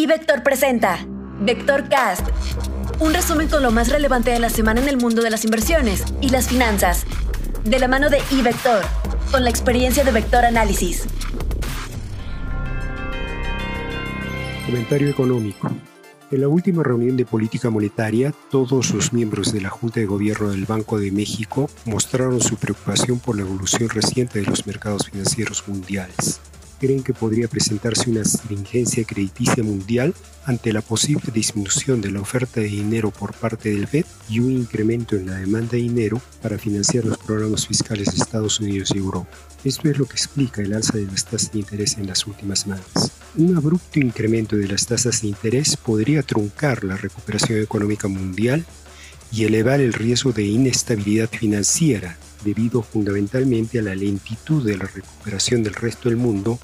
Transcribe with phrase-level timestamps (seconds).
[0.00, 1.06] Y Vector presenta
[1.40, 2.26] Vector Cast,
[3.00, 6.06] un resumen con lo más relevante de la semana en el mundo de las inversiones
[6.22, 7.04] y las finanzas,
[7.64, 8.82] de la mano de iVector,
[9.30, 11.04] con la experiencia de Vector Análisis.
[14.64, 15.70] Comentario económico.
[16.30, 20.48] En la última reunión de política monetaria, todos los miembros de la Junta de Gobierno
[20.48, 25.68] del Banco de México mostraron su preocupación por la evolución reciente de los mercados financieros
[25.68, 26.40] mundiales
[26.80, 30.14] creen que podría presentarse una stringencia crediticia mundial
[30.46, 34.52] ante la posible disminución de la oferta de dinero por parte del FED y un
[34.52, 38.98] incremento en la demanda de dinero para financiar los programas fiscales de Estados Unidos y
[38.98, 39.28] Europa.
[39.62, 42.60] Esto es lo que explica el alza de las tasas de interés en las últimas
[42.60, 43.12] semanas.
[43.36, 48.64] Un abrupto incremento de las tasas de interés podría truncar la recuperación económica mundial
[49.30, 55.62] y elevar el riesgo de inestabilidad financiera debido fundamentalmente a la lentitud de la recuperación
[55.62, 56.58] del resto del mundo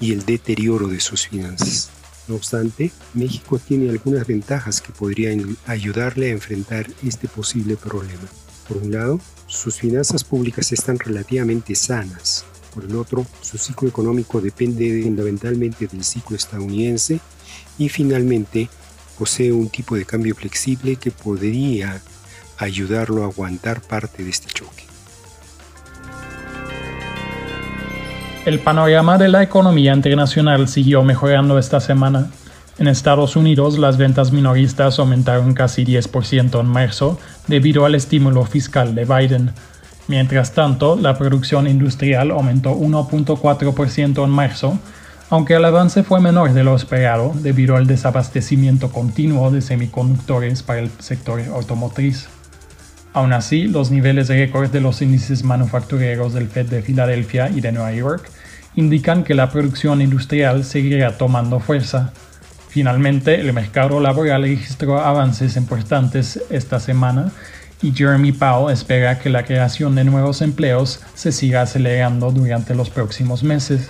[0.00, 1.90] y el deterioro de sus finanzas.
[2.28, 8.28] No obstante, México tiene algunas ventajas que podrían ayudarle a enfrentar este posible problema.
[8.68, 12.44] Por un lado, sus finanzas públicas están relativamente sanas.
[12.74, 17.20] Por el otro, su ciclo económico depende fundamentalmente del ciclo estadounidense
[17.78, 18.68] y finalmente
[19.18, 22.02] posee un tipo de cambio flexible que podría
[22.58, 24.85] ayudarlo a aguantar parte de este choque.
[28.46, 32.30] El panorama de la economía internacional siguió mejorando esta semana.
[32.78, 38.94] En Estados Unidos, las ventas minoristas aumentaron casi 10% en marzo debido al estímulo fiscal
[38.94, 39.50] de Biden.
[40.06, 44.78] Mientras tanto, la producción industrial aumentó 1.4% en marzo,
[45.28, 50.78] aunque el avance fue menor de lo esperado debido al desabastecimiento continuo de semiconductores para
[50.78, 52.28] el sector automotriz.
[53.16, 57.62] Aún así, los niveles de récord de los índices manufactureros del Fed de Filadelfia y
[57.62, 58.28] de Nueva York
[58.74, 62.12] indican que la producción industrial seguirá tomando fuerza.
[62.68, 67.32] Finalmente, el mercado laboral registró avances importantes esta semana
[67.80, 72.90] y Jeremy Powell espera que la creación de nuevos empleos se siga acelerando durante los
[72.90, 73.88] próximos meses.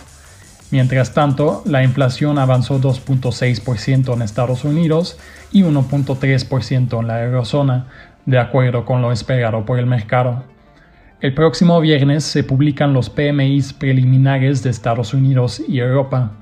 [0.71, 5.19] Mientras tanto, la inflación avanzó 2.6% en Estados Unidos
[5.50, 7.89] y 1.3% en la eurozona,
[8.26, 10.44] de acuerdo con lo esperado por el mercado.
[11.20, 16.32] El próximo viernes se publican los PMIs preliminares de Estados Unidos y Europa.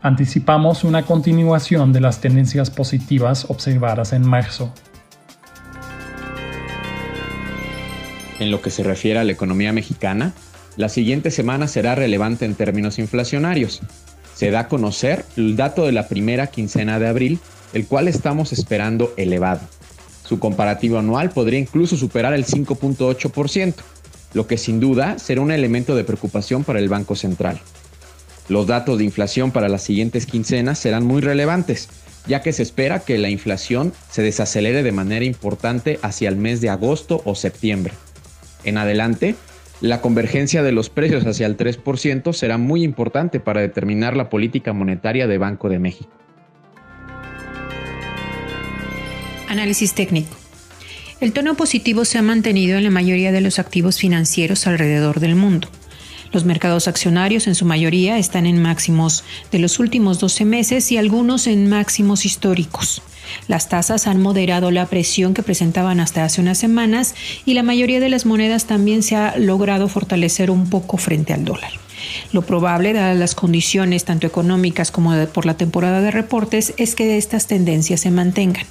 [0.00, 4.72] Anticipamos una continuación de las tendencias positivas observadas en marzo.
[8.40, 10.32] En lo que se refiere a la economía mexicana,
[10.76, 13.82] la siguiente semana será relevante en términos inflacionarios.
[14.34, 17.38] Se da a conocer el dato de la primera quincena de abril,
[17.74, 19.60] el cual estamos esperando elevado.
[20.24, 23.74] Su comparativo anual podría incluso superar el 5.8%,
[24.34, 27.60] lo que sin duda será un elemento de preocupación para el Banco Central.
[28.48, 31.88] Los datos de inflación para las siguientes quincenas serán muy relevantes,
[32.26, 36.60] ya que se espera que la inflación se desacelere de manera importante hacia el mes
[36.60, 37.92] de agosto o septiembre.
[38.64, 39.34] En adelante,
[39.80, 44.72] la convergencia de los precios hacia el 3% será muy importante para determinar la política
[44.72, 46.21] monetaria de Banco de México.
[49.52, 50.34] Análisis técnico.
[51.20, 55.36] El tono positivo se ha mantenido en la mayoría de los activos financieros alrededor del
[55.36, 55.68] mundo.
[56.32, 60.96] Los mercados accionarios en su mayoría están en máximos de los últimos 12 meses y
[60.96, 63.02] algunos en máximos históricos.
[63.46, 67.14] Las tasas han moderado la presión que presentaban hasta hace unas semanas
[67.44, 71.44] y la mayoría de las monedas también se ha logrado fortalecer un poco frente al
[71.44, 71.72] dólar.
[72.32, 77.16] Lo probable, dadas las condiciones tanto económicas como por la temporada de reportes, es que
[77.16, 78.66] estas tendencias se mantengan.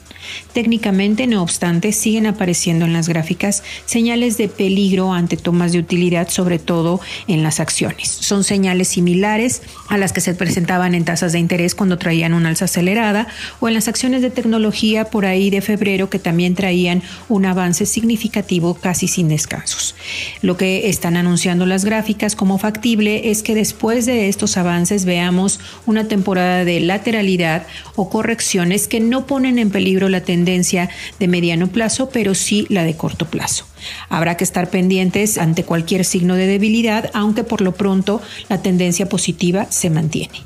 [0.54, 6.30] Técnicamente, no obstante, siguen apareciendo en las gráficas señales de peligro ante tomas de utilidad,
[6.30, 8.10] sobre todo en las acciones.
[8.10, 12.50] Son señales similares a las que se presentaban en tasas de interés cuando traían una
[12.50, 13.28] alza acelerada
[13.60, 17.86] o en las acciones de tecnología por ahí de febrero que también traían un avance
[17.86, 19.96] significativo casi sin descansos.
[20.42, 25.60] Lo que están anunciando las gráficas como factible es que después de estos avances veamos
[25.86, 27.66] una temporada de lateralidad
[27.96, 30.90] o correcciones que no ponen en peligro la tendencia
[31.20, 33.66] de mediano plazo, pero sí la de corto plazo.
[34.10, 39.08] Habrá que estar pendientes ante cualquier signo de debilidad, aunque por lo pronto la tendencia
[39.08, 40.40] positiva se mantiene.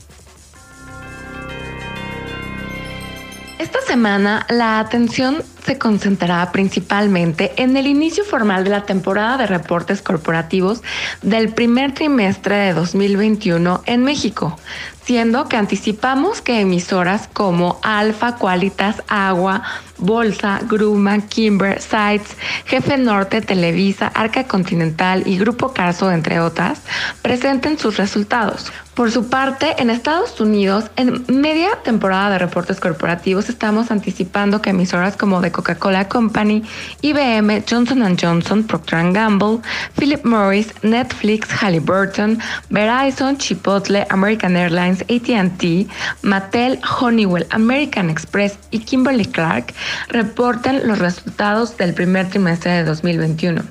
[3.59, 9.47] Esta semana la atención se concentrará principalmente en el inicio formal de la temporada de
[9.47, 10.83] reportes corporativos
[11.21, 14.59] del primer trimestre de 2021 en México,
[15.03, 19.63] siendo que anticipamos que emisoras como Alfa, Qualitas, Agua,
[19.97, 26.81] Bolsa, Gruma, Kimber, Sites, Jefe Norte, Televisa, Arca Continental y Grupo Carso, entre otras,
[27.21, 28.71] presenten sus resultados.
[28.95, 34.69] Por su parte, en Estados Unidos, en media temporada de reportes corporativos, estamos anticipando que
[34.69, 36.63] emisoras como The Coca-Cola Company,
[37.01, 39.59] IBM, Johnson Johnson, Procter Gamble,
[39.97, 42.39] Philip Morris, Netflix, Halliburton,
[42.69, 45.87] Verizon, Chipotle, American Airlines, AT&T,
[46.21, 49.73] Mattel, Honeywell, American Express y Kimberly Clark
[50.07, 53.63] reporten los resultados del primer trimestre de 2021.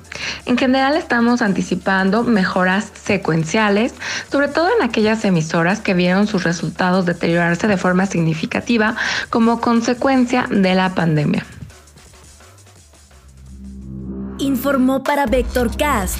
[0.45, 3.93] En general, estamos anticipando mejoras secuenciales,
[4.31, 8.95] sobre todo en aquellas emisoras que vieron sus resultados deteriorarse de forma significativa
[9.29, 11.45] como consecuencia de la pandemia.
[14.39, 16.17] Informó para Vectorcast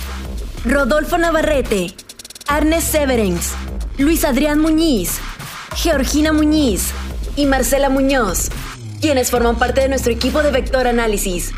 [0.66, 1.94] Rodolfo Navarrete,
[2.48, 3.52] Arnes Severens,
[4.00, 5.20] Luis Adrián Muñiz,
[5.76, 6.90] Georgina Muñiz
[7.36, 8.50] y Marcela Muñoz,
[9.00, 11.52] quienes forman parte de nuestro equipo de Vector Análisis.